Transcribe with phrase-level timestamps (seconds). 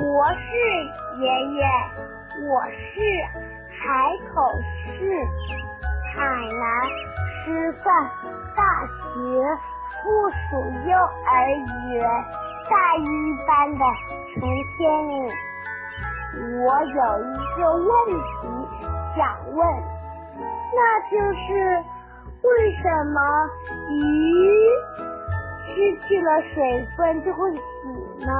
[0.00, 0.40] 博士
[1.20, 1.60] 爷爷，
[2.48, 2.96] 我是
[3.68, 3.84] 海
[4.32, 4.32] 口
[4.86, 4.88] 市
[6.14, 6.18] 海
[6.56, 6.64] 南
[7.44, 7.84] 师范
[8.56, 9.20] 大学
[10.00, 10.00] 附
[10.30, 10.40] 属
[10.88, 11.30] 幼儿
[11.92, 12.00] 园
[12.70, 13.04] 大一
[13.46, 13.84] 班的
[14.32, 14.40] 陈
[14.78, 15.12] 天宇。
[16.64, 17.30] 我有一
[17.60, 18.40] 个问题
[19.14, 19.20] 想
[19.54, 19.60] 问，
[20.74, 20.80] 那
[21.10, 21.84] 就是
[22.40, 22.48] 为
[22.82, 22.82] 什
[23.12, 23.20] 么
[23.90, 23.92] 鱼
[25.66, 27.60] 失去了水分就会死
[28.24, 28.32] 呢？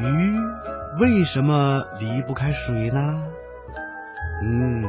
[0.00, 0.38] 鱼
[1.00, 3.20] 为什么离不开水呢？
[4.42, 4.84] 嗯，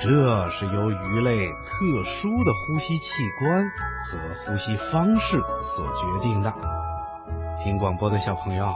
[0.00, 3.64] 这是由鱼类特殊的呼吸器官
[4.04, 6.54] 和呼吸方式所决定的。
[7.62, 8.72] 听广播的小朋友，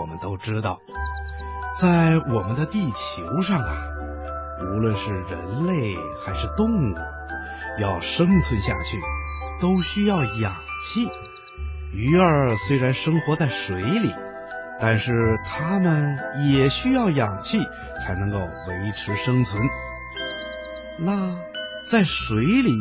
[0.00, 0.78] 我们都知道，
[1.80, 3.76] 在我们的地球上啊，
[4.62, 6.94] 无论是人类还是动物，
[7.80, 9.00] 要生存下去，
[9.60, 10.52] 都需要氧
[10.84, 11.08] 气。
[11.92, 14.12] 鱼儿虽然生活在水里。
[14.82, 16.18] 但是它们
[16.50, 17.60] 也需要氧气
[18.04, 19.62] 才能够维持生存。
[20.98, 21.36] 那
[21.84, 22.72] 在水里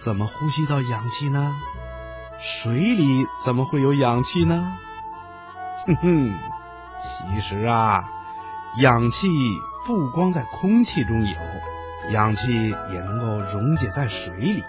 [0.00, 1.54] 怎么呼吸到氧气呢？
[2.40, 3.04] 水里
[3.44, 4.76] 怎么会有氧气呢？
[5.86, 6.34] 哼哼，
[6.98, 8.02] 其实啊，
[8.80, 9.28] 氧气
[9.86, 14.64] 不光在空气中有，氧气也能够溶解在水里。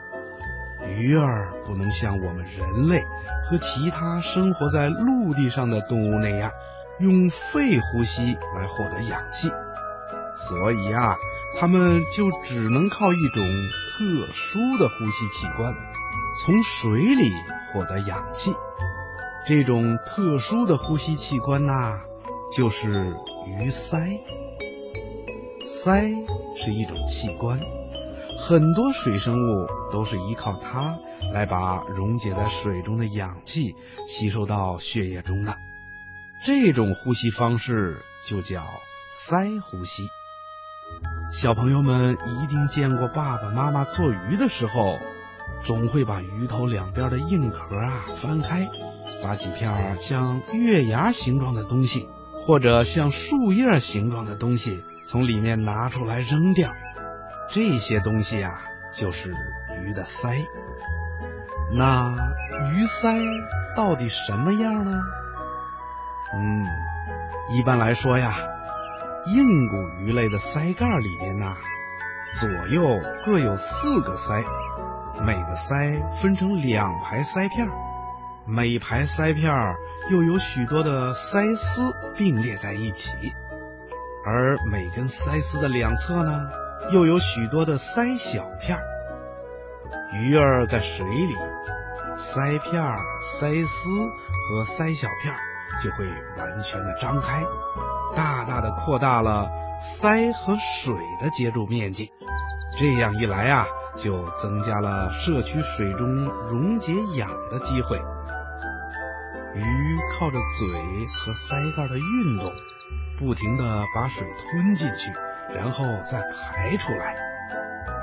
[0.88, 3.04] 鱼儿不能像我们人类
[3.50, 6.52] 和其他生活在陆地上的动物那样。
[7.00, 9.50] 用肺呼吸来获得氧气，
[10.36, 11.16] 所以啊，
[11.60, 15.74] 它们就只能靠一种特殊的呼吸器官，
[16.42, 17.30] 从水里
[17.74, 18.54] 获得氧气。
[19.46, 22.02] 这种特殊的呼吸器官呐，
[22.56, 23.14] 就是
[23.46, 24.22] 鱼鳃。
[25.68, 27.60] 鳃是一种器官，
[28.40, 30.98] 很多水生物都是依靠它
[31.34, 33.76] 来把溶解在水中的氧气
[34.08, 35.56] 吸收到血液中的。
[36.46, 38.68] 这种呼吸方式就叫
[39.10, 40.12] 鳃呼吸。
[41.32, 45.00] 小朋友们一定见过爸爸妈妈做鱼的时候，
[45.64, 48.70] 总会把鱼头两边的硬壳啊翻开，
[49.24, 56.72] 把几片像月牙形状的东西，或者像树叶形状的东西从里面拿出来扔掉。
[57.50, 58.52] 这些东西啊，
[58.94, 59.32] 就是
[59.82, 60.46] 鱼的鳃。
[61.74, 62.16] 那
[62.72, 63.20] 鱼鳃
[63.76, 65.02] 到底什么样呢？
[66.34, 66.66] 嗯，
[67.52, 68.34] 一般来说呀，
[69.28, 71.56] 硬骨鱼类的鳃盖里面呐，
[72.40, 74.44] 左右各有四个鳃，
[75.24, 77.70] 每个鳃分成两排鳃片，
[78.46, 79.54] 每排鳃片
[80.10, 83.10] 又有许多的鳃丝并列在一起，
[84.26, 86.50] 而每根鳃丝的两侧呢，
[86.92, 88.78] 又有许多的鳃小片。
[90.14, 91.36] 鱼儿在水里，
[92.18, 92.84] 鳃片、
[93.22, 93.90] 鳃丝
[94.50, 95.34] 和鳃小片。
[95.84, 96.06] 就会
[96.38, 97.44] 完全的张开，
[98.16, 99.50] 大大的扩大了
[99.80, 102.10] 鳃和水的接触面积。
[102.78, 103.66] 这样一来啊，
[103.98, 107.98] 就增加了摄取水中溶解氧的机会。
[109.56, 110.68] 鱼靠着嘴
[111.14, 112.52] 和鳃盖的运动，
[113.18, 115.14] 不停的把水吞进去，
[115.54, 117.16] 然后再排出来。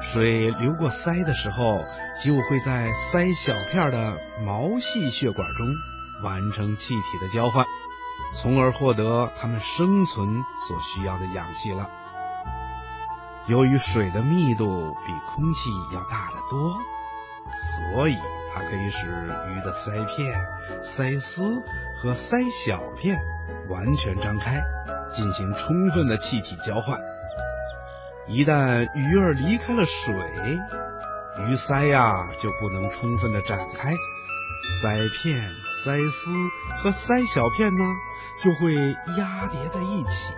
[0.01, 1.85] 水流过鳃的时候，
[2.25, 5.67] 就会在鳃小片的毛细血管中。
[6.23, 7.67] 完成气体的交换，
[8.33, 11.91] 从而获得它们生存所需要的氧气了。
[13.47, 16.77] 由于水的密度比空气要大得多，
[17.93, 18.17] 所以
[18.55, 19.07] 它可以使
[19.51, 20.33] 鱼的鳃片、
[20.81, 21.61] 鳃丝
[22.01, 23.19] 和鳃小片
[23.69, 24.63] 完全张开，
[25.13, 27.01] 进行充分的气体交换。
[28.29, 30.15] 一旦鱼儿离开了水，
[31.49, 33.93] 鱼鳃呀就不能充分的展开。
[34.83, 36.33] 塞片、塞丝
[36.83, 37.85] 和塞小片呢，
[38.43, 38.75] 就会
[39.17, 40.33] 压叠在一起。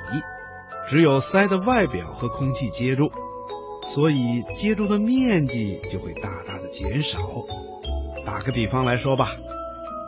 [0.87, 3.10] 只有塞的外表和空气接触，
[3.87, 7.21] 所以接触的面积就会大大的减少。
[8.27, 9.31] 打个比方来说吧，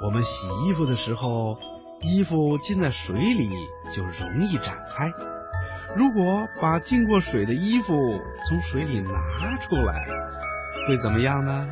[0.04, 1.56] 我们洗衣服的时候，
[2.02, 3.48] 衣服浸在水里
[3.94, 5.10] 就容易展开。
[5.94, 7.94] 如果把浸过水的衣服
[8.46, 10.06] 从水里拿出来，
[10.86, 11.66] 会怎么样呢？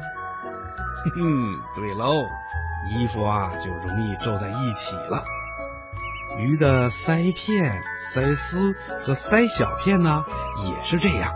[1.05, 2.25] 哼哼，对喽，
[2.89, 5.25] 衣服啊就容易皱在一起了。
[6.39, 8.75] 鱼的鳃片、鳃丝
[9.05, 10.25] 和鳃小片呢
[10.67, 11.33] 也是这样，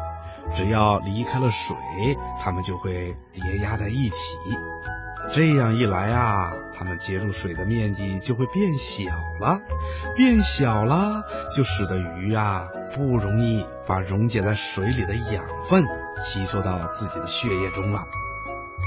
[0.55, 1.77] 只要离开了水，
[2.43, 4.37] 它们就会叠压在一起。
[5.31, 9.05] 这样一来啊，它们接触水的面积就会变小
[9.41, 9.61] 了，
[10.17, 11.23] 变小了
[11.55, 15.85] 就使得鱼啊不容易把溶解在水里的养分
[16.25, 18.07] 吸收到自己的血液中了。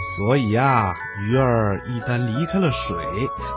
[0.01, 2.97] 所以啊，鱼儿一旦离开了水，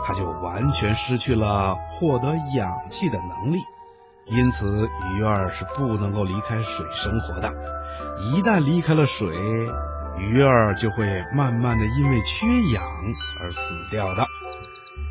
[0.05, 3.57] 它就完全失去了获得氧气的能力。
[4.25, 7.51] 因此，鱼儿是不能够离开水生活的。
[8.19, 9.35] 一旦离开了水，
[10.17, 12.83] 鱼儿就会慢慢的因为缺氧
[13.41, 14.25] 而死掉的。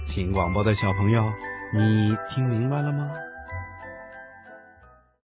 [0.06, 1.32] 听广播的小朋友，
[1.72, 3.10] 你听明白了吗？